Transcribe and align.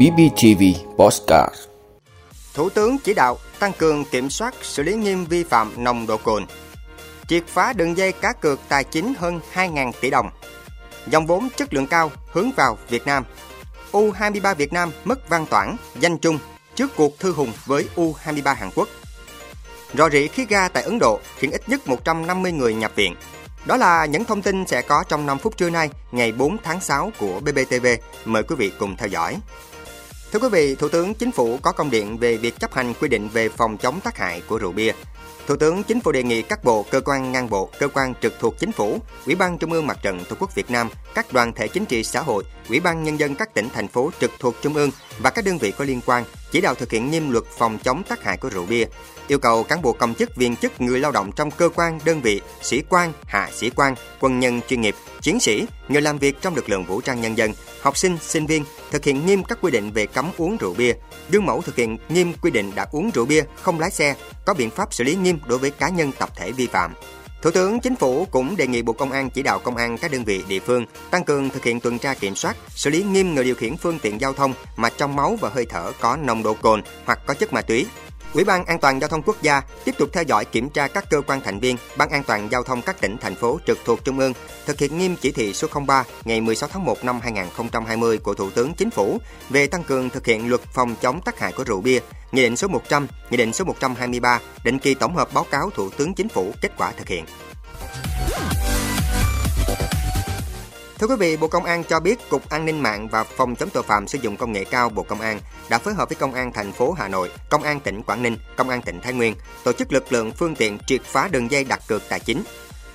BBTV 0.00 0.62
Postcard 0.96 1.54
Thủ 2.54 2.70
tướng 2.70 2.98
chỉ 2.98 3.14
đạo 3.14 3.38
tăng 3.58 3.72
cường 3.72 4.04
kiểm 4.04 4.30
soát 4.30 4.54
xử 4.62 4.82
lý 4.82 4.94
nghiêm 4.94 5.24
vi 5.24 5.44
phạm 5.44 5.84
nồng 5.84 6.06
độ 6.06 6.16
cồn. 6.16 6.46
Triệt 7.28 7.46
phá 7.46 7.72
đường 7.72 7.96
dây 7.96 8.12
cá 8.12 8.32
cược 8.32 8.60
tài 8.68 8.84
chính 8.84 9.14
hơn 9.18 9.40
2.000 9.54 9.92
tỷ 10.00 10.10
đồng. 10.10 10.30
Dòng 11.06 11.26
vốn 11.26 11.48
chất 11.56 11.74
lượng 11.74 11.86
cao 11.86 12.10
hướng 12.32 12.50
vào 12.56 12.78
Việt 12.88 13.06
Nam. 13.06 13.24
U23 13.92 14.54
Việt 14.54 14.72
Nam 14.72 14.90
mất 15.04 15.28
văn 15.28 15.46
toản, 15.50 15.76
danh 16.00 16.18
chung 16.18 16.38
trước 16.74 16.96
cuộc 16.96 17.18
thư 17.18 17.32
hùng 17.32 17.52
với 17.66 17.84
U23 17.96 18.54
Hàn 18.54 18.70
Quốc. 18.74 18.88
Rò 19.94 20.08
rỉ 20.08 20.28
khí 20.28 20.46
ga 20.48 20.68
tại 20.68 20.82
Ấn 20.82 20.98
Độ 20.98 21.20
khiến 21.38 21.50
ít 21.50 21.68
nhất 21.68 21.88
150 21.88 22.52
người 22.52 22.74
nhập 22.74 22.92
viện. 22.94 23.14
Đó 23.66 23.76
là 23.76 24.06
những 24.06 24.24
thông 24.24 24.42
tin 24.42 24.66
sẽ 24.66 24.82
có 24.82 25.04
trong 25.08 25.26
5 25.26 25.38
phút 25.38 25.56
trưa 25.56 25.70
nay, 25.70 25.90
ngày 26.12 26.32
4 26.32 26.56
tháng 26.62 26.80
6 26.80 27.12
của 27.18 27.40
BBTV. 27.40 27.86
Mời 28.24 28.42
quý 28.42 28.56
vị 28.58 28.72
cùng 28.78 28.96
theo 28.96 29.08
dõi. 29.08 29.36
Thưa 30.32 30.38
quý 30.38 30.48
vị, 30.48 30.74
Thủ 30.74 30.88
tướng 30.88 31.14
Chính 31.14 31.32
phủ 31.32 31.58
có 31.62 31.72
công 31.72 31.90
điện 31.90 32.18
về 32.18 32.36
việc 32.36 32.58
chấp 32.58 32.74
hành 32.74 32.94
quy 33.00 33.08
định 33.08 33.28
về 33.28 33.48
phòng 33.48 33.76
chống 33.76 34.00
tác 34.00 34.18
hại 34.18 34.42
của 34.48 34.58
rượu 34.58 34.72
bia. 34.72 34.92
Thủ 35.46 35.56
tướng 35.56 35.82
Chính 35.82 36.00
phủ 36.00 36.12
đề 36.12 36.22
nghị 36.22 36.42
các 36.42 36.64
bộ, 36.64 36.86
cơ 36.90 37.00
quan 37.00 37.32
ngang 37.32 37.50
bộ, 37.50 37.70
cơ 37.78 37.88
quan 37.88 38.14
trực 38.22 38.34
thuộc 38.40 38.58
Chính 38.58 38.72
phủ, 38.72 38.98
Ủy 39.26 39.34
ban 39.34 39.58
Trung 39.58 39.72
ương 39.72 39.86
Mặt 39.86 39.98
trận 40.02 40.24
Tổ 40.28 40.36
quốc 40.40 40.54
Việt 40.54 40.70
Nam, 40.70 40.88
các 41.14 41.32
đoàn 41.32 41.52
thể 41.52 41.68
chính 41.68 41.84
trị 41.84 42.04
xã 42.04 42.20
hội, 42.20 42.44
Ủy 42.68 42.80
ban 42.80 43.04
Nhân 43.04 43.18
dân 43.18 43.34
các 43.34 43.54
tỉnh, 43.54 43.68
thành 43.74 43.88
phố 43.88 44.10
trực 44.20 44.30
thuộc 44.38 44.54
Trung 44.62 44.74
ương 44.74 44.90
và 45.18 45.30
các 45.30 45.44
đơn 45.44 45.58
vị 45.58 45.72
có 45.78 45.84
liên 45.84 46.00
quan 46.06 46.24
chỉ 46.52 46.60
đạo 46.60 46.74
thực 46.74 46.90
hiện 46.90 47.10
nghiêm 47.10 47.30
luật 47.30 47.44
phòng 47.58 47.78
chống 47.78 48.02
tác 48.02 48.24
hại 48.24 48.36
của 48.36 48.48
rượu 48.48 48.66
bia, 48.66 48.86
yêu 49.28 49.38
cầu 49.38 49.64
cán 49.64 49.82
bộ 49.82 49.92
công 49.92 50.14
chức 50.14 50.36
viên 50.36 50.56
chức 50.56 50.80
người 50.80 50.98
lao 50.98 51.12
động 51.12 51.32
trong 51.32 51.50
cơ 51.50 51.68
quan 51.68 51.98
đơn 52.04 52.20
vị 52.20 52.40
sĩ 52.62 52.82
quan 52.88 53.12
hạ 53.26 53.50
sĩ 53.52 53.70
quan 53.70 53.94
quân 54.20 54.40
nhân 54.40 54.60
chuyên 54.68 54.80
nghiệp 54.80 54.94
chiến 55.20 55.40
sĩ 55.40 55.66
người 55.88 56.02
làm 56.02 56.18
việc 56.18 56.36
trong 56.40 56.54
lực 56.54 56.68
lượng 56.68 56.84
vũ 56.84 57.00
trang 57.00 57.20
nhân 57.20 57.38
dân 57.38 57.52
học 57.80 57.96
sinh 57.96 58.18
sinh 58.22 58.46
viên 58.46 58.64
thực 58.90 59.04
hiện 59.04 59.26
nghiêm 59.26 59.44
các 59.44 59.58
quy 59.60 59.70
định 59.70 59.92
về 59.92 60.06
cấm 60.06 60.30
uống 60.36 60.56
rượu 60.56 60.74
bia. 60.74 60.94
Gương 61.30 61.46
mẫu 61.46 61.62
thực 61.62 61.76
hiện 61.76 61.98
nghiêm 62.08 62.32
quy 62.42 62.50
định 62.50 62.72
đã 62.74 62.86
uống 62.92 63.10
rượu 63.14 63.26
bia 63.26 63.42
không 63.62 63.80
lái 63.80 63.90
xe 63.90 64.14
có 64.46 64.54
biện 64.54 64.70
pháp 64.70 64.94
xử 64.94 65.04
lý 65.04 65.14
nghiêm 65.14 65.38
đối 65.46 65.58
với 65.58 65.70
cá 65.70 65.88
nhân 65.88 66.12
tập 66.18 66.30
thể 66.36 66.52
vi 66.52 66.66
phạm. 66.66 66.94
Thủ 67.42 67.50
tướng 67.50 67.80
Chính 67.80 67.96
phủ 67.96 68.26
cũng 68.30 68.56
đề 68.56 68.66
nghị 68.66 68.82
Bộ 68.82 68.92
Công 68.92 69.12
an 69.12 69.30
chỉ 69.30 69.42
đạo 69.42 69.58
công 69.58 69.76
an 69.76 69.98
các 69.98 70.12
đơn 70.12 70.24
vị 70.24 70.42
địa 70.48 70.60
phương 70.60 70.86
tăng 71.10 71.24
cường 71.24 71.50
thực 71.50 71.64
hiện 71.64 71.80
tuần 71.80 71.98
tra 71.98 72.14
kiểm 72.14 72.34
soát, 72.34 72.56
xử 72.68 72.90
lý 72.90 73.02
nghiêm 73.02 73.34
người 73.34 73.44
điều 73.44 73.54
khiển 73.54 73.76
phương 73.76 73.98
tiện 73.98 74.20
giao 74.20 74.32
thông 74.32 74.52
mà 74.76 74.90
trong 74.96 75.16
máu 75.16 75.36
và 75.40 75.48
hơi 75.48 75.66
thở 75.66 75.92
có 76.00 76.16
nồng 76.16 76.42
độ 76.42 76.54
cồn 76.54 76.82
hoặc 77.04 77.20
có 77.26 77.34
chất 77.34 77.52
ma 77.52 77.62
túy. 77.62 77.86
Ủy 78.34 78.44
ban 78.44 78.64
An 78.64 78.78
toàn 78.78 79.00
giao 79.00 79.08
thông 79.08 79.22
quốc 79.22 79.42
gia 79.42 79.62
tiếp 79.84 79.94
tục 79.98 80.08
theo 80.12 80.22
dõi 80.22 80.44
kiểm 80.44 80.70
tra 80.70 80.88
các 80.88 81.04
cơ 81.10 81.20
quan 81.26 81.40
thành 81.40 81.60
viên 81.60 81.76
Ban 81.96 82.10
An 82.10 82.22
toàn 82.26 82.48
giao 82.50 82.62
thông 82.62 82.82
các 82.82 83.00
tỉnh 83.00 83.16
thành 83.20 83.34
phố 83.34 83.58
trực 83.66 83.78
thuộc 83.84 84.04
trung 84.04 84.18
ương 84.18 84.32
thực 84.66 84.78
hiện 84.78 84.98
nghiêm 84.98 85.16
chỉ 85.20 85.32
thị 85.32 85.52
số 85.52 85.68
03 85.86 86.04
ngày 86.24 86.40
16 86.40 86.68
tháng 86.72 86.84
1 86.84 87.04
năm 87.04 87.20
2020 87.22 88.18
của 88.18 88.34
Thủ 88.34 88.50
tướng 88.50 88.74
Chính 88.74 88.90
phủ 88.90 89.18
về 89.50 89.66
tăng 89.66 89.84
cường 89.84 90.10
thực 90.10 90.26
hiện 90.26 90.48
luật 90.48 90.60
phòng 90.60 90.94
chống 91.00 91.20
tác 91.20 91.38
hại 91.38 91.52
của 91.52 91.64
rượu 91.64 91.80
bia, 91.80 92.00
Nghị 92.32 92.42
định 92.42 92.56
số 92.56 92.68
100, 92.68 93.06
Nghị 93.30 93.36
định 93.36 93.52
số 93.52 93.64
123, 93.64 94.40
định 94.64 94.78
kỳ 94.78 94.94
tổng 94.94 95.16
hợp 95.16 95.28
báo 95.34 95.46
cáo 95.50 95.70
Thủ 95.70 95.90
tướng 95.90 96.14
Chính 96.14 96.28
phủ 96.28 96.52
kết 96.62 96.72
quả 96.76 96.92
thực 96.92 97.08
hiện. 97.08 97.24
Thưa 101.00 101.06
quý 101.06 101.16
vị, 101.18 101.36
Bộ 101.36 101.48
Công 101.48 101.64
an 101.64 101.84
cho 101.84 102.00
biết 102.00 102.28
Cục 102.30 102.48
An 102.48 102.64
ninh 102.64 102.82
mạng 102.82 103.08
và 103.08 103.24
Phòng 103.24 103.56
chống 103.56 103.68
tội 103.70 103.82
phạm 103.82 104.08
sử 104.08 104.18
dụng 104.22 104.36
công 104.36 104.52
nghệ 104.52 104.64
cao 104.64 104.88
Bộ 104.88 105.02
Công 105.02 105.20
an 105.20 105.40
đã 105.70 105.78
phối 105.78 105.94
hợp 105.94 106.08
với 106.08 106.16
Công 106.16 106.34
an 106.34 106.52
thành 106.52 106.72
phố 106.72 106.92
Hà 106.92 107.08
Nội, 107.08 107.30
Công 107.50 107.62
an 107.62 107.80
tỉnh 107.80 108.02
Quảng 108.02 108.22
Ninh, 108.22 108.36
Công 108.56 108.68
an 108.68 108.82
tỉnh 108.82 109.00
Thái 109.00 109.12
Nguyên 109.12 109.34
tổ 109.64 109.72
chức 109.72 109.92
lực 109.92 110.12
lượng 110.12 110.32
phương 110.32 110.54
tiện 110.54 110.78
triệt 110.86 111.02
phá 111.02 111.28
đường 111.32 111.50
dây 111.50 111.64
đặt 111.64 111.80
cược 111.88 112.02
tài 112.08 112.20
chính. 112.20 112.42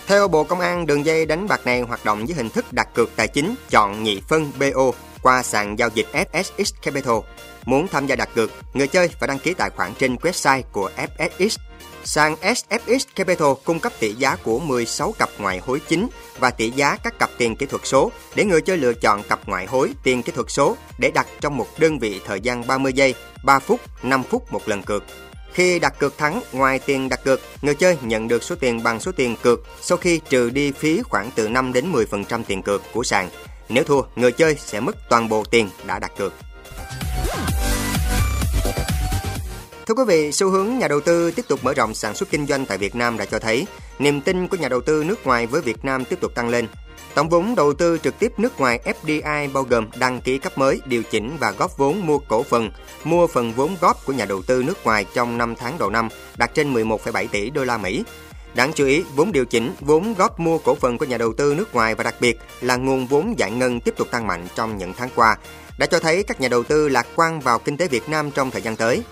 Theo 0.07 0.27
Bộ 0.27 0.43
Công 0.43 0.59
an, 0.59 0.85
đường 0.85 1.05
dây 1.05 1.25
đánh 1.25 1.47
bạc 1.47 1.61
này 1.65 1.81
hoạt 1.81 2.05
động 2.05 2.27
dưới 2.27 2.37
hình 2.37 2.49
thức 2.49 2.65
đặt 2.73 2.87
cược 2.93 3.15
tài 3.15 3.27
chính 3.27 3.55
chọn 3.69 4.03
nhị 4.03 4.21
phân 4.27 4.51
BO 4.59 4.91
qua 5.21 5.43
sàn 5.43 5.79
giao 5.79 5.89
dịch 5.93 6.07
FSX 6.13 6.71
Capital. 6.81 7.15
Muốn 7.65 7.87
tham 7.87 8.07
gia 8.07 8.15
đặt 8.15 8.29
cược, 8.35 8.51
người 8.73 8.87
chơi 8.87 9.07
phải 9.07 9.27
đăng 9.27 9.39
ký 9.39 9.53
tài 9.53 9.69
khoản 9.69 9.93
trên 9.99 10.15
website 10.15 10.61
của 10.71 10.91
FSX 11.17 11.57
Sàn 12.05 12.35
SFX 12.41 12.99
Capital 13.15 13.47
cung 13.63 13.79
cấp 13.79 13.93
tỷ 13.99 14.13
giá 14.13 14.35
của 14.35 14.59
16 14.59 15.11
cặp 15.19 15.29
ngoại 15.39 15.59
hối 15.59 15.79
chính 15.87 16.07
và 16.39 16.49
tỷ 16.49 16.69
giá 16.69 16.97
các 17.03 17.19
cặp 17.19 17.29
tiền 17.37 17.55
kỹ 17.55 17.65
thuật 17.65 17.81
số 17.85 18.11
để 18.35 18.45
người 18.45 18.61
chơi 18.61 18.77
lựa 18.77 18.93
chọn 18.93 19.23
cặp 19.23 19.39
ngoại 19.47 19.65
hối 19.65 19.91
tiền 20.03 20.23
kỹ 20.23 20.31
thuật 20.31 20.45
số 20.49 20.75
để 20.99 21.11
đặt 21.11 21.27
trong 21.41 21.57
một 21.57 21.67
đơn 21.77 21.99
vị 21.99 22.21
thời 22.25 22.41
gian 22.41 22.67
30 22.67 22.93
giây, 22.93 23.15
3 23.43 23.59
phút, 23.59 23.79
5 24.03 24.23
phút 24.23 24.53
một 24.53 24.61
lần 24.65 24.83
cược. 24.83 25.03
Khi 25.53 25.79
đặt 25.79 25.99
cược 25.99 26.17
thắng, 26.17 26.41
ngoài 26.51 26.79
tiền 26.79 27.09
đặt 27.09 27.23
cược, 27.23 27.41
người 27.61 27.75
chơi 27.75 27.97
nhận 28.01 28.27
được 28.27 28.43
số 28.43 28.55
tiền 28.55 28.83
bằng 28.83 28.99
số 28.99 29.11
tiền 29.11 29.35
cược 29.41 29.59
sau 29.81 29.97
khi 29.97 30.21
trừ 30.29 30.49
đi 30.49 30.71
phí 30.71 31.01
khoảng 31.01 31.31
từ 31.35 31.49
5 31.49 31.73
đến 31.73 31.91
10% 31.91 32.43
tiền 32.47 32.61
cược 32.61 32.81
của 32.93 33.03
sàn. 33.03 33.29
Nếu 33.69 33.83
thua, 33.83 34.01
người 34.15 34.31
chơi 34.31 34.55
sẽ 34.55 34.79
mất 34.79 34.95
toàn 35.09 35.29
bộ 35.29 35.43
tiền 35.51 35.69
đã 35.85 35.99
đặt 35.99 36.11
cược. 36.17 36.33
Thưa 39.87 39.93
quý 39.93 40.03
vị, 40.07 40.31
xu 40.31 40.49
hướng 40.49 40.77
nhà 40.77 40.87
đầu 40.87 41.01
tư 41.01 41.31
tiếp 41.31 41.45
tục 41.47 41.59
mở 41.63 41.73
rộng 41.73 41.93
sản 41.93 42.15
xuất 42.15 42.29
kinh 42.29 42.47
doanh 42.47 42.65
tại 42.65 42.77
Việt 42.77 42.95
Nam 42.95 43.17
đã 43.17 43.25
cho 43.25 43.39
thấy 43.39 43.67
niềm 43.99 44.21
tin 44.21 44.47
của 44.47 44.57
nhà 44.57 44.69
đầu 44.69 44.81
tư 44.81 45.03
nước 45.03 45.25
ngoài 45.25 45.47
với 45.47 45.61
Việt 45.61 45.85
Nam 45.85 46.05
tiếp 46.05 46.21
tục 46.21 46.35
tăng 46.35 46.49
lên. 46.49 46.67
Tổng 47.15 47.29
vốn 47.29 47.55
đầu 47.55 47.73
tư 47.73 47.97
trực 48.03 48.19
tiếp 48.19 48.31
nước 48.37 48.59
ngoài 48.59 48.79
FDI 49.03 49.53
bao 49.53 49.63
gồm 49.63 49.87
đăng 49.99 50.21
ký 50.21 50.37
cấp 50.37 50.57
mới, 50.57 50.81
điều 50.85 51.03
chỉnh 51.03 51.37
và 51.39 51.51
góp 51.51 51.77
vốn 51.77 52.05
mua 52.05 52.17
cổ 52.17 52.43
phần, 52.43 52.71
mua 53.03 53.27
phần 53.27 53.53
vốn 53.53 53.77
góp 53.81 54.05
của 54.05 54.13
nhà 54.13 54.25
đầu 54.25 54.41
tư 54.41 54.63
nước 54.63 54.83
ngoài 54.83 55.05
trong 55.13 55.37
5 55.37 55.55
tháng 55.55 55.77
đầu 55.77 55.89
năm 55.89 56.09
đạt 56.37 56.53
trên 56.53 56.73
11,7 56.73 57.27
tỷ 57.27 57.49
đô 57.49 57.63
la 57.63 57.77
Mỹ. 57.77 58.03
Đáng 58.55 58.71
chú 58.73 58.85
ý, 58.85 59.03
vốn 59.15 59.31
điều 59.31 59.45
chỉnh, 59.45 59.73
vốn 59.79 60.13
góp 60.17 60.39
mua 60.39 60.57
cổ 60.57 60.75
phần 60.75 60.97
của 60.97 61.05
nhà 61.05 61.17
đầu 61.17 61.33
tư 61.33 61.55
nước 61.57 61.73
ngoài 61.75 61.95
và 61.95 62.03
đặc 62.03 62.15
biệt 62.19 62.39
là 62.61 62.75
nguồn 62.75 63.07
vốn 63.07 63.39
giải 63.39 63.51
ngân 63.51 63.79
tiếp 63.79 63.93
tục 63.97 64.07
tăng 64.11 64.27
mạnh 64.27 64.47
trong 64.55 64.77
những 64.77 64.93
tháng 64.93 65.09
qua, 65.15 65.37
đã 65.77 65.85
cho 65.85 65.99
thấy 65.99 66.23
các 66.23 66.41
nhà 66.41 66.47
đầu 66.47 66.63
tư 66.63 66.89
lạc 66.89 67.07
quan 67.15 67.39
vào 67.39 67.59
kinh 67.59 67.77
tế 67.77 67.87
Việt 67.87 68.09
Nam 68.09 68.31
trong 68.31 68.51
thời 68.51 68.61
gian 68.61 68.75
tới. 68.75 69.03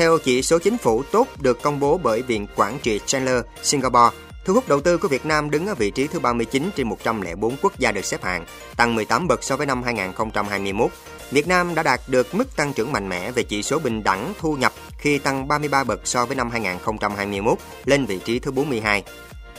Theo 0.00 0.18
chỉ 0.18 0.42
số 0.42 0.58
chính 0.58 0.78
phủ 0.78 1.02
tốt 1.02 1.28
được 1.40 1.62
công 1.62 1.80
bố 1.80 1.98
bởi 1.98 2.22
Viện 2.22 2.46
Quản 2.56 2.78
trị 2.82 3.00
Chandler, 3.06 3.44
Singapore, 3.62 4.16
thu 4.44 4.54
hút 4.54 4.68
đầu 4.68 4.80
tư 4.80 4.98
của 4.98 5.08
Việt 5.08 5.26
Nam 5.26 5.50
đứng 5.50 5.66
ở 5.66 5.74
vị 5.74 5.90
trí 5.90 6.06
thứ 6.06 6.20
39 6.20 6.70
trên 6.76 6.88
104 6.88 7.56
quốc 7.62 7.78
gia 7.78 7.92
được 7.92 8.04
xếp 8.04 8.24
hạng, 8.24 8.44
tăng 8.76 8.94
18 8.94 9.28
bậc 9.28 9.44
so 9.44 9.56
với 9.56 9.66
năm 9.66 9.82
2021. 9.82 10.90
Việt 11.30 11.48
Nam 11.48 11.74
đã 11.74 11.82
đạt 11.82 12.00
được 12.06 12.34
mức 12.34 12.56
tăng 12.56 12.72
trưởng 12.72 12.92
mạnh 12.92 13.08
mẽ 13.08 13.30
về 13.30 13.42
chỉ 13.42 13.62
số 13.62 13.78
bình 13.78 14.02
đẳng 14.02 14.32
thu 14.40 14.56
nhập 14.56 14.72
khi 14.98 15.18
tăng 15.18 15.48
33 15.48 15.84
bậc 15.84 16.00
so 16.04 16.26
với 16.26 16.36
năm 16.36 16.50
2021, 16.50 17.58
lên 17.84 18.06
vị 18.06 18.18
trí 18.24 18.38
thứ 18.38 18.50
42. 18.50 19.04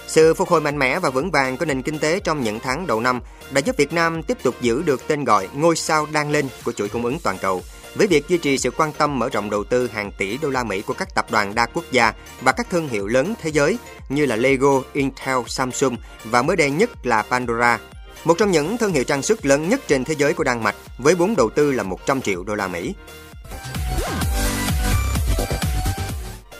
Sự 0.07 0.33
phục 0.33 0.49
hồi 0.49 0.61
mạnh 0.61 0.79
mẽ 0.79 0.99
và 0.99 1.09
vững 1.09 1.31
vàng 1.31 1.57
của 1.57 1.65
nền 1.65 1.81
kinh 1.81 1.99
tế 1.99 2.19
trong 2.19 2.43
những 2.43 2.59
tháng 2.59 2.87
đầu 2.87 2.99
năm 2.99 3.21
đã 3.51 3.61
giúp 3.61 3.77
Việt 3.77 3.93
Nam 3.93 4.23
tiếp 4.23 4.37
tục 4.43 4.55
giữ 4.61 4.81
được 4.81 5.07
tên 5.07 5.23
gọi 5.23 5.47
ngôi 5.53 5.75
sao 5.75 6.07
đang 6.11 6.31
lên 6.31 6.47
của 6.65 6.71
chuỗi 6.71 6.89
cung 6.89 7.05
ứng 7.05 7.19
toàn 7.23 7.37
cầu– 7.41 7.61
với 7.95 8.07
việc 8.07 8.27
duy 8.27 8.37
trì 8.37 8.57
sự 8.57 8.71
quan 8.71 8.91
tâm 8.93 9.19
mở 9.19 9.29
rộng 9.29 9.49
đầu 9.49 9.63
tư 9.63 9.89
hàng 9.93 10.11
tỷ 10.17 10.37
đô 10.37 10.49
la 10.49 10.63
Mỹ 10.63 10.81
của 10.81 10.93
các 10.93 11.15
tập 11.15 11.25
đoàn 11.31 11.55
đa 11.55 11.65
quốc 11.65 11.85
gia 11.91 12.13
và 12.41 12.51
các 12.51 12.69
thương 12.69 12.87
hiệu 12.87 13.07
lớn 13.07 13.33
thế 13.41 13.49
giới 13.49 13.77
như 14.09 14.25
là 14.25 14.35
Lego, 14.35 14.81
Intel, 14.93 15.37
Samsung 15.47 15.97
và 16.23 16.41
mới 16.41 16.55
đây 16.55 16.71
nhất 16.71 16.89
là 17.03 17.21
Pandora. 17.21 17.79
Một 18.23 18.37
trong 18.37 18.51
những 18.51 18.77
thương 18.77 18.93
hiệu 18.93 19.03
trang 19.03 19.21
sức 19.21 19.45
lớn 19.45 19.69
nhất 19.69 19.81
trên 19.87 20.03
thế 20.03 20.15
giới 20.17 20.33
của 20.33 20.43
Đan 20.43 20.63
Mạch 20.63 20.75
với 20.97 21.15
vốn 21.15 21.35
đầu 21.35 21.49
tư 21.49 21.71
là 21.71 21.83
100 21.83 22.21
triệu 22.21 22.43
đô 22.43 22.55
la 22.55 22.67
Mỹ. 22.67 22.93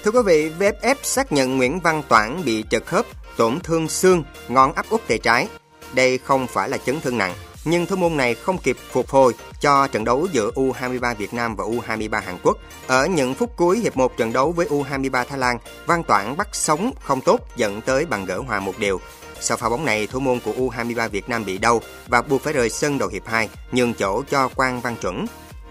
Thưa 0.04 0.12
quý 0.12 0.20
vị, 0.26 0.52
VFF 0.60 0.96
xác 1.04 1.32
nhận 1.32 1.58
Nguyễn 1.58 1.80
Văn 1.80 2.04
Toản 2.08 2.46
bị 2.46 2.64
trật 2.70 2.86
khớp, 2.86 3.06
tổn 3.38 3.60
thương 3.60 3.88
xương, 3.88 4.24
ngón 4.48 4.74
áp 4.74 4.86
út 4.90 5.02
tay 5.08 5.18
trái. 5.18 5.48
Đây 5.94 6.18
không 6.18 6.48
phải 6.48 6.70
là 6.70 6.78
chấn 6.78 7.02
thương 7.02 7.18
nặng, 7.18 7.34
nhưng 7.66 7.86
thủ 7.86 7.96
môn 7.96 8.18
này 8.18 8.36
không 8.36 8.58
kịp 8.58 8.78
phục 8.92 9.10
hồi 9.10 9.34
cho 9.62 9.88
trận 9.88 10.04
đấu 10.04 10.28
giữa 10.32 10.52
U23 10.56 11.16
Việt 11.16 11.34
Nam 11.34 11.56
và 11.56 11.64
U23 11.64 12.22
Hàn 12.22 12.38
Quốc. 12.44 12.58
Ở 12.88 13.08
những 13.08 13.34
phút 13.34 13.58
cuối 13.58 13.80
hiệp 13.80 13.98
1 13.98 14.18
trận 14.18 14.34
đấu 14.34 14.52
với 14.52 14.68
U23 14.68 15.26
Thái 15.26 15.38
Lan, 15.38 15.58
Văn 15.86 16.04
Toản 16.04 16.38
bắt 16.38 16.48
sống 16.54 16.92
không 17.02 17.22
tốt 17.22 17.40
dẫn 17.56 17.82
tới 17.82 18.06
bằng 18.06 18.26
gỡ 18.26 18.40
hòa 18.40 18.60
một 18.60 18.74
điều. 18.80 19.02
Sau 19.40 19.58
pha 19.58 19.70
bóng 19.70 19.86
này, 19.86 20.08
thủ 20.08 20.20
môn 20.20 20.40
của 20.40 20.52
U23 20.52 21.10
Việt 21.10 21.30
Nam 21.30 21.46
bị 21.46 21.58
đau 21.58 21.82
và 22.08 22.22
buộc 22.22 22.42
phải 22.42 22.54
rời 22.54 22.70
sân 22.70 22.98
đầu 22.98 23.10
hiệp 23.10 23.28
2, 23.28 23.50
nhường 23.72 23.94
chỗ 23.94 24.24
cho 24.30 24.48
Quang 24.48 24.82
Văn 24.82 24.96
Chuẩn. 25.02 25.26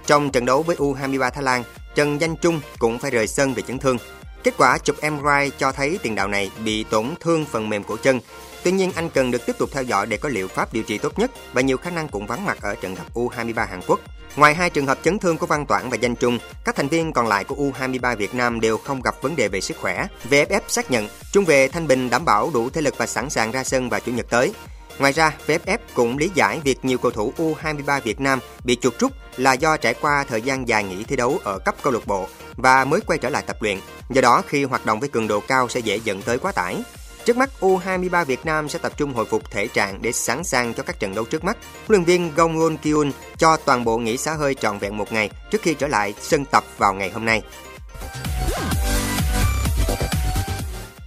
Trong 0.06 0.30
trận 0.30 0.44
đấu 0.44 0.62
với 0.62 0.76
U23 0.76 1.30
Thái 1.30 1.42
Lan, 1.42 1.64
Trần 1.94 2.20
Danh 2.20 2.36
Trung 2.36 2.60
cũng 2.78 2.98
phải 2.98 3.10
rời 3.10 3.26
sân 3.26 3.54
vì 3.54 3.62
chấn 3.62 3.78
thương. 3.78 3.96
Kết 4.44 4.54
quả 4.58 4.78
chụp 4.78 4.96
MRI 5.02 5.50
cho 5.58 5.72
thấy 5.72 5.98
tiền 6.02 6.14
đạo 6.14 6.28
này 6.28 6.50
bị 6.64 6.84
tổn 6.84 7.06
thương 7.20 7.44
phần 7.44 7.68
mềm 7.68 7.84
cổ 7.84 7.96
chân 7.96 8.20
Tuy 8.62 8.72
nhiên 8.72 8.92
anh 8.94 9.10
cần 9.10 9.30
được 9.30 9.46
tiếp 9.46 9.58
tục 9.58 9.70
theo 9.72 9.82
dõi 9.82 10.06
để 10.06 10.16
có 10.16 10.28
liệu 10.28 10.48
pháp 10.48 10.72
điều 10.72 10.82
trị 10.82 10.98
tốt 10.98 11.18
nhất 11.18 11.30
và 11.52 11.60
nhiều 11.60 11.76
khả 11.76 11.90
năng 11.90 12.08
cũng 12.08 12.26
vắng 12.26 12.44
mặt 12.44 12.58
ở 12.62 12.74
trận 12.74 12.94
gặp 12.94 13.04
U23 13.14 13.66
Hàn 13.66 13.80
Quốc. 13.86 14.00
Ngoài 14.36 14.54
hai 14.54 14.70
trường 14.70 14.86
hợp 14.86 14.98
chấn 15.02 15.18
thương 15.18 15.38
của 15.38 15.46
Văn 15.46 15.66
Toản 15.66 15.90
và 15.90 15.96
Danh 15.96 16.16
Trung, 16.16 16.38
các 16.64 16.76
thành 16.76 16.88
viên 16.88 17.12
còn 17.12 17.26
lại 17.26 17.44
của 17.44 17.54
U23 17.54 18.16
Việt 18.16 18.34
Nam 18.34 18.60
đều 18.60 18.78
không 18.78 19.02
gặp 19.02 19.22
vấn 19.22 19.36
đề 19.36 19.48
về 19.48 19.60
sức 19.60 19.76
khỏe. 19.76 20.06
VFF 20.30 20.60
xác 20.68 20.90
nhận 20.90 21.08
trung 21.32 21.44
vệ 21.44 21.68
Thanh 21.68 21.86
Bình 21.86 22.10
đảm 22.10 22.24
bảo 22.24 22.50
đủ 22.54 22.70
thể 22.70 22.80
lực 22.80 22.94
và 22.98 23.06
sẵn 23.06 23.30
sàng 23.30 23.50
ra 23.50 23.64
sân 23.64 23.88
vào 23.88 24.00
chủ 24.00 24.12
nhật 24.12 24.26
tới. 24.30 24.52
Ngoài 24.98 25.12
ra, 25.12 25.36
VFF 25.46 25.78
cũng 25.94 26.18
lý 26.18 26.30
giải 26.34 26.60
việc 26.64 26.84
nhiều 26.84 26.98
cầu 26.98 27.10
thủ 27.10 27.32
U23 27.36 28.00
Việt 28.00 28.20
Nam 28.20 28.38
bị 28.64 28.76
chuột 28.80 28.98
rút 28.98 29.12
là 29.36 29.52
do 29.52 29.76
trải 29.76 29.94
qua 29.94 30.24
thời 30.28 30.42
gian 30.42 30.68
dài 30.68 30.84
nghỉ 30.84 31.04
thi 31.04 31.16
đấu 31.16 31.40
ở 31.44 31.58
cấp 31.58 31.74
câu 31.82 31.92
lạc 31.92 32.06
bộ 32.06 32.28
và 32.56 32.84
mới 32.84 33.00
quay 33.00 33.18
trở 33.18 33.28
lại 33.28 33.42
tập 33.46 33.56
luyện. 33.60 33.78
Do 34.10 34.20
đó, 34.20 34.42
khi 34.48 34.64
hoạt 34.64 34.86
động 34.86 35.00
với 35.00 35.08
cường 35.08 35.28
độ 35.28 35.40
cao 35.40 35.68
sẽ 35.68 35.80
dễ 35.80 36.00
dẫn 36.04 36.22
tới 36.22 36.38
quá 36.38 36.52
tải. 36.52 36.82
Trước 37.24 37.36
mắt, 37.36 37.50
U23 37.60 38.24
Việt 38.24 38.46
Nam 38.46 38.68
sẽ 38.68 38.78
tập 38.78 38.92
trung 38.96 39.14
hồi 39.14 39.24
phục 39.24 39.50
thể 39.50 39.66
trạng 39.66 40.02
để 40.02 40.12
sẵn 40.12 40.44
sàng 40.44 40.74
cho 40.74 40.82
các 40.82 41.00
trận 41.00 41.14
đấu 41.14 41.24
trước 41.24 41.44
mắt. 41.44 41.56
Huấn 41.86 41.88
luyện 41.88 42.04
viên 42.04 42.34
Gong 42.34 42.58
Won 42.58 42.76
Kyun 42.76 43.12
cho 43.36 43.56
toàn 43.56 43.84
bộ 43.84 43.98
nghỉ 43.98 44.16
xả 44.16 44.34
hơi 44.34 44.54
trọn 44.54 44.78
vẹn 44.78 44.96
một 44.96 45.12
ngày 45.12 45.30
trước 45.50 45.62
khi 45.62 45.74
trở 45.74 45.88
lại 45.88 46.14
sân 46.20 46.44
tập 46.44 46.64
vào 46.78 46.94
ngày 46.94 47.10
hôm 47.10 47.24
nay. 47.24 47.42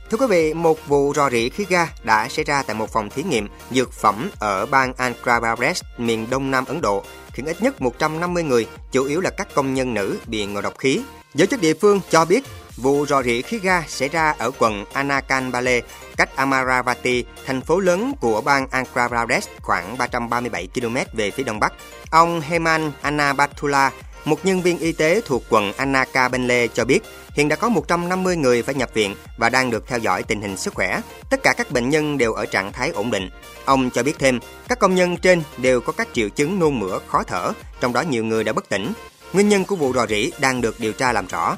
Thưa 0.10 0.18
quý 0.18 0.27
vị, 0.30 0.54
một 0.54 0.88
vụ 0.88 1.13
rò 1.15 1.30
rỉ 1.30 1.50
khí 1.50 1.65
ga 1.69 1.88
đã 2.04 2.27
xảy 2.30 2.45
ra 2.45 2.63
tại 2.63 2.75
một 2.75 2.89
phòng 2.94 3.10
thí 3.10 3.24
nghiệm 3.24 3.48
dược 3.71 3.94
phẩm 3.94 4.30
ở 4.39 4.65
bang 4.65 4.94
Andhra 4.98 5.39
Pradesh, 5.39 5.86
miền 5.98 6.27
đông 6.30 6.51
nam 6.51 6.65
Ấn 6.65 6.81
Độ, 6.81 7.04
khiến 7.33 7.45
ít 7.45 7.62
nhất 7.62 7.81
150 7.81 8.44
người, 8.44 8.68
chủ 8.92 9.06
yếu 9.06 9.21
là 9.21 9.30
các 9.30 9.48
công 9.54 9.74
nhân 9.74 9.94
nữ, 9.94 10.18
bị 10.27 10.45
ngộ 10.45 10.62
độc 10.62 10.77
khí. 10.77 11.01
Giới 11.33 11.48
chức 11.48 11.62
địa 11.62 11.74
phương 11.74 12.01
cho 12.10 12.25
biết 12.25 12.44
vụ 12.77 13.05
rò 13.05 13.23
rỉ 13.23 13.41
khí 13.41 13.59
ga 13.59 13.83
xảy 13.87 14.09
ra 14.09 14.35
ở 14.37 14.51
quận 14.59 14.85
Anakanbale, 14.93 15.81
cách 16.17 16.35
Amaravati, 16.35 17.25
thành 17.45 17.61
phố 17.61 17.79
lớn 17.79 18.13
của 18.21 18.41
bang 18.41 18.67
Andhra 18.71 19.07
Pradesh 19.07 19.49
khoảng 19.61 19.97
337 19.97 20.67
km 20.75 20.97
về 21.13 21.31
phía 21.31 21.43
đông 21.43 21.59
bắc. 21.59 21.73
Ông 22.11 22.41
Heman 22.41 22.91
Anabatula, 23.01 23.91
một 24.25 24.45
nhân 24.45 24.61
viên 24.61 24.79
y 24.79 24.91
tế 24.91 25.21
thuộc 25.25 25.43
quận 25.49 25.73
Anakabenle 25.73 26.67
cho 26.67 26.85
biết, 26.85 26.99
hiện 27.33 27.49
đã 27.49 27.55
có 27.55 27.69
150 27.69 28.35
người 28.35 28.63
phải 28.63 28.75
nhập 28.75 28.89
viện 28.93 29.15
và 29.37 29.49
đang 29.49 29.71
được 29.71 29.87
theo 29.87 29.99
dõi 29.99 30.23
tình 30.23 30.41
hình 30.41 30.57
sức 30.57 30.73
khỏe. 30.73 31.01
Tất 31.29 31.43
cả 31.43 31.53
các 31.57 31.71
bệnh 31.71 31.89
nhân 31.89 32.17
đều 32.17 32.33
ở 32.33 32.45
trạng 32.45 32.71
thái 32.71 32.89
ổn 32.89 33.11
định. 33.11 33.29
Ông 33.65 33.89
cho 33.89 34.03
biết 34.03 34.19
thêm, 34.19 34.39
các 34.67 34.79
công 34.79 34.95
nhân 34.95 35.17
trên 35.17 35.43
đều 35.57 35.81
có 35.81 35.93
các 35.93 36.07
triệu 36.13 36.29
chứng 36.29 36.59
nôn 36.59 36.79
mửa, 36.79 36.99
khó 37.07 37.23
thở, 37.23 37.51
trong 37.79 37.93
đó 37.93 38.01
nhiều 38.01 38.23
người 38.23 38.43
đã 38.43 38.53
bất 38.53 38.69
tỉnh. 38.69 38.93
Nguyên 39.33 39.49
nhân 39.49 39.65
của 39.65 39.75
vụ 39.75 39.93
rò 39.93 40.07
rỉ 40.07 40.31
đang 40.39 40.61
được 40.61 40.79
điều 40.79 40.93
tra 40.93 41.11
làm 41.11 41.27
rõ. 41.27 41.57